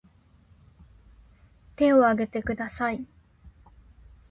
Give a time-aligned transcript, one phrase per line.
[1.75, 3.05] 手を挙げてください